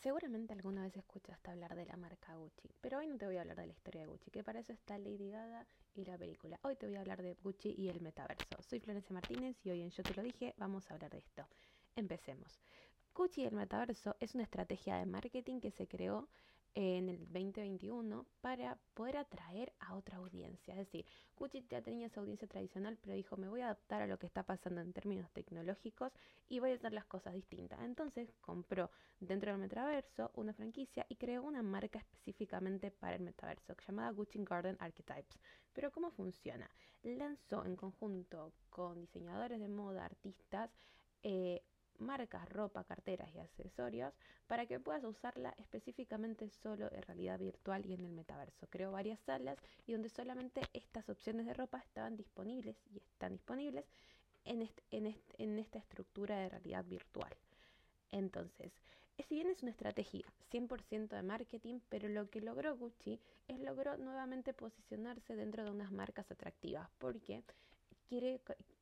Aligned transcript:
Seguramente 0.00 0.54
alguna 0.54 0.82
vez 0.82 0.96
escuchaste 0.96 1.50
hablar 1.50 1.76
de 1.76 1.84
la 1.84 1.94
marca 1.94 2.34
Gucci, 2.34 2.70
pero 2.80 2.96
hoy 2.96 3.06
no 3.06 3.18
te 3.18 3.26
voy 3.26 3.36
a 3.36 3.42
hablar 3.42 3.58
de 3.58 3.66
la 3.66 3.72
historia 3.74 4.00
de 4.00 4.06
Gucci, 4.06 4.30
que 4.30 4.42
para 4.42 4.60
eso 4.60 4.72
está 4.72 4.96
Lady 4.96 5.30
Gaga 5.30 5.66
y 5.94 6.06
la 6.06 6.16
película. 6.16 6.58
Hoy 6.62 6.76
te 6.76 6.86
voy 6.86 6.96
a 6.96 7.00
hablar 7.00 7.20
de 7.20 7.34
Gucci 7.34 7.74
y 7.76 7.90
el 7.90 8.00
metaverso. 8.00 8.56
Soy 8.62 8.80
Florencia 8.80 9.12
Martínez 9.12 9.58
y 9.62 9.68
hoy 9.68 9.82
en 9.82 9.90
Yo 9.90 10.02
Te 10.02 10.14
Lo 10.14 10.22
Dije 10.22 10.54
vamos 10.56 10.90
a 10.90 10.94
hablar 10.94 11.10
de 11.10 11.18
esto. 11.18 11.46
Empecemos. 11.96 12.62
Gucci 13.14 13.42
y 13.42 13.44
el 13.44 13.52
metaverso 13.52 14.16
es 14.20 14.34
una 14.34 14.44
estrategia 14.44 14.96
de 14.96 15.04
marketing 15.04 15.60
que 15.60 15.70
se 15.70 15.86
creó 15.86 16.30
en 16.74 17.08
el 17.08 17.18
2021 17.32 18.26
para 18.40 18.78
poder 18.94 19.16
atraer 19.16 19.72
a 19.80 19.94
otra 19.94 20.18
audiencia. 20.18 20.74
Es 20.74 20.78
decir, 20.78 21.06
Gucci 21.36 21.66
ya 21.68 21.82
tenía 21.82 22.06
esa 22.06 22.20
audiencia 22.20 22.46
tradicional, 22.46 22.98
pero 23.00 23.14
dijo, 23.14 23.36
me 23.36 23.48
voy 23.48 23.60
a 23.60 23.66
adaptar 23.66 24.02
a 24.02 24.06
lo 24.06 24.18
que 24.18 24.26
está 24.26 24.42
pasando 24.42 24.80
en 24.80 24.92
términos 24.92 25.30
tecnológicos 25.32 26.12
y 26.48 26.60
voy 26.60 26.72
a 26.72 26.74
hacer 26.74 26.92
las 26.92 27.06
cosas 27.06 27.34
distintas. 27.34 27.80
Entonces 27.80 28.32
compró 28.40 28.90
dentro 29.18 29.50
del 29.50 29.60
metaverso 29.60 30.30
una 30.34 30.52
franquicia 30.52 31.06
y 31.08 31.16
creó 31.16 31.42
una 31.42 31.62
marca 31.62 31.98
específicamente 31.98 32.90
para 32.90 33.16
el 33.16 33.22
metaverso 33.22 33.74
llamada 33.86 34.10
Gucci 34.10 34.44
Garden 34.44 34.76
Archetypes. 34.80 35.38
Pero 35.72 35.90
¿cómo 35.90 36.10
funciona? 36.10 36.70
Lanzó 37.02 37.64
en 37.64 37.76
conjunto 37.76 38.52
con 38.68 39.00
diseñadores 39.00 39.60
de 39.60 39.68
moda, 39.68 40.04
artistas, 40.04 40.70
eh, 41.22 41.62
marcas, 42.00 42.48
ropa, 42.48 42.84
carteras 42.84 43.32
y 43.34 43.38
accesorios 43.38 44.12
para 44.46 44.66
que 44.66 44.80
puedas 44.80 45.04
usarla 45.04 45.54
específicamente 45.58 46.48
solo 46.48 46.90
en 46.92 47.02
realidad 47.02 47.38
virtual 47.38 47.86
y 47.86 47.94
en 47.94 48.04
el 48.04 48.12
metaverso. 48.12 48.66
Creó 48.68 48.92
varias 48.92 49.20
salas 49.20 49.58
y 49.86 49.92
donde 49.92 50.08
solamente 50.08 50.62
estas 50.72 51.08
opciones 51.08 51.46
de 51.46 51.54
ropa 51.54 51.78
estaban 51.78 52.16
disponibles 52.16 52.76
y 52.92 52.98
están 52.98 53.32
disponibles 53.32 53.84
en, 54.44 55.58
esta 55.58 55.78
estructura 55.78 56.38
de 56.38 56.48
realidad 56.48 56.84
virtual. 56.84 57.32
Entonces, 58.10 58.72
si 59.28 59.34
bien 59.34 59.48
es 59.48 59.62
una 59.62 59.70
estrategia 59.70 60.24
100% 60.50 61.08
de 61.08 61.22
marketing, 61.22 61.80
pero 61.88 62.08
lo 62.08 62.28
que 62.30 62.40
logró 62.40 62.76
Gucci 62.76 63.20
es 63.48 63.60
logró 63.60 63.96
nuevamente 63.98 64.54
posicionarse 64.54 65.36
dentro 65.36 65.64
de 65.64 65.70
unas 65.70 65.92
marcas 65.92 66.30
atractivas, 66.30 66.88
porque 66.98 67.44
quiere, 68.08 68.40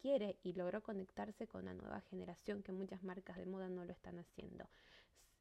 quiere 0.00 0.38
y 0.42 0.52
logró 0.54 0.82
conectarse 0.82 1.46
con 1.46 1.64
la 1.64 1.74
nueva 1.74 2.00
generación 2.00 2.62
que 2.62 2.72
muchas 2.72 3.02
marcas 3.02 3.36
de 3.36 3.46
moda 3.46 3.68
no 3.68 3.84
lo 3.84 3.92
están 3.92 4.18
haciendo. 4.18 4.68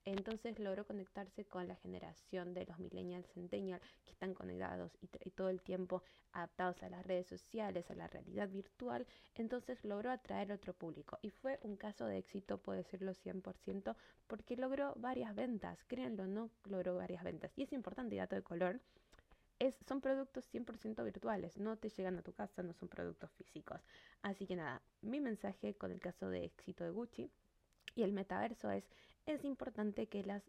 Entonces 0.05 0.57
logró 0.59 0.85
conectarse 0.85 1.45
con 1.45 1.67
la 1.67 1.75
generación 1.75 2.53
de 2.53 2.65
los 2.65 2.79
millennials, 2.79 3.27
centennials, 3.33 3.83
que 4.05 4.11
están 4.11 4.33
conectados 4.33 4.97
y, 5.01 5.07
todo 5.31 5.49
el 5.49 5.61
tiempo 5.61 6.01
adaptados 6.31 6.81
a 6.83 6.89
las 6.89 7.05
redes 7.05 7.27
sociales, 7.27 7.89
a 7.91 7.95
la 7.95 8.07
realidad 8.07 8.49
virtual. 8.49 9.05
Entonces 9.35 9.83
logró 9.83 10.11
atraer 10.11 10.51
otro 10.51 10.73
público. 10.73 11.19
Y 11.21 11.29
fue 11.29 11.59
un 11.63 11.75
caso 11.75 12.05
de 12.05 12.17
éxito, 12.17 12.57
puedo 12.57 12.77
decirlo 12.77 13.13
100%, 13.13 13.95
porque 14.27 14.55
logró 14.55 14.93
varias 14.95 15.35
ventas. 15.35 15.83
Créanlo, 15.85 16.27
no 16.27 16.49
logró 16.65 16.95
varias 16.95 17.23
ventas. 17.23 17.51
Y 17.55 17.63
es 17.63 17.73
importante, 17.73 18.15
dato 18.15 18.35
de 18.35 18.43
color, 18.43 18.79
son 19.87 20.01
productos 20.01 20.47
100% 20.53 21.03
virtuales, 21.03 21.57
no 21.57 21.77
te 21.77 21.89
llegan 21.89 22.17
a 22.17 22.21
tu 22.21 22.33
casa, 22.33 22.63
no 22.63 22.73
son 22.73 22.87
productos 22.87 23.31
físicos. 23.31 23.81
Así 24.21 24.47
que 24.47 24.55
nada, 24.55 24.81
mi 25.01 25.19
mensaje 25.19 25.75
con 25.75 25.91
el 25.91 25.99
caso 25.99 26.29
de 26.29 26.45
éxito 26.45 26.83
de 26.83 26.91
Gucci 26.91 27.29
y 27.95 28.03
el 28.03 28.13
metaverso 28.13 28.71
es, 28.71 28.85
es 29.25 29.43
importante 29.43 30.07
que 30.07 30.23
las 30.23 30.43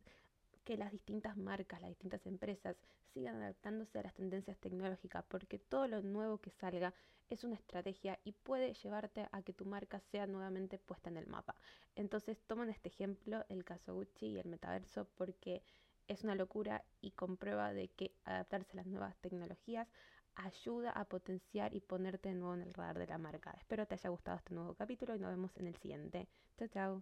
que 0.64 0.77
las 0.77 0.92
distintas 0.92 1.36
marcas, 1.36 1.81
las 1.81 1.91
distintas 1.91 2.27
empresas 2.27 2.77
sigan 3.12 3.42
adaptándose 3.42 3.98
a 3.98 4.03
las 4.03 4.14
tendencias 4.14 4.58
tecnológicas, 4.58 5.25
porque 5.27 5.58
todo 5.58 5.88
lo 5.88 6.03
nuevo 6.03 6.38
que 6.38 6.50
salga 6.50 6.94
es 7.28 7.44
una 7.44 7.55
estrategia 7.55 8.19
y 8.25 8.33
puede 8.33 8.75
llevarte 8.75 9.28
a 9.33 9.42
que 9.42 9.53
tu 9.53 9.64
marca 9.64 10.00
sea 10.00 10.27
nuevamente 10.27 10.78
puesta 10.78 11.11
en 11.11 11.16
el 11.16 11.27
mapa. 11.27 11.56
Entonces 11.94 12.41
toman 12.47 12.70
este 12.70 12.88
ejemplo, 12.88 13.44
el 13.48 13.64
caso 13.64 13.94
Gucci 13.94 14.27
y 14.27 14.38
el 14.38 14.48
metaverso, 14.48 15.08
porque 15.16 15.62
es 16.11 16.25
una 16.25 16.34
locura 16.34 16.84
y 17.00 17.12
comprueba 17.12 17.72
de 17.72 17.89
que 17.89 18.12
adaptarse 18.25 18.72
a 18.72 18.77
las 18.77 18.86
nuevas 18.86 19.16
tecnologías 19.19 19.89
ayuda 20.34 20.91
a 20.91 21.05
potenciar 21.05 21.72
y 21.75 21.80
ponerte 21.80 22.30
de 22.30 22.34
nuevo 22.34 22.55
en 22.55 22.62
el 22.62 22.75
radar 22.75 22.98
de 22.98 23.06
la 23.06 23.19
marca. 23.19 23.53
Espero 23.56 23.87
te 23.87 23.94
haya 23.94 24.10
gustado 24.10 24.37
este 24.37 24.54
nuevo 24.54 24.75
capítulo 24.75 25.15
y 25.15 25.20
nos 25.20 25.31
vemos 25.31 25.56
en 25.56 25.69
el 25.69 25.76
siguiente. 25.76 26.28
Chao, 26.59 26.69
chao. 26.69 26.99